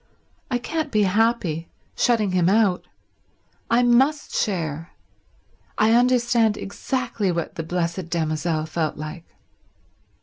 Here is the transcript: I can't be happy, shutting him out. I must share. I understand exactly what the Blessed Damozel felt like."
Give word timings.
I 0.49 0.57
can't 0.57 0.89
be 0.91 1.03
happy, 1.03 1.69
shutting 1.95 2.31
him 2.31 2.49
out. 2.49 2.87
I 3.69 3.83
must 3.83 4.33
share. 4.33 4.93
I 5.77 5.91
understand 5.93 6.57
exactly 6.57 7.31
what 7.31 7.53
the 7.53 7.61
Blessed 7.61 8.09
Damozel 8.09 8.65
felt 8.65 8.97
like." 8.97 9.25